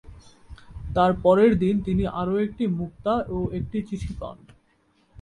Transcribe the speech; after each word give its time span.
তার 0.95 1.11
পরের 1.23 1.51
দিন 1.59 1.75
তিনি 1.81 2.03
আরো 2.19 2.33
একটি 2.39 2.63
মুক্তা 2.79 3.13
ও 3.29 3.37
একটি 3.51 3.77
চিঠি 3.89 4.11
পান। 4.19 4.37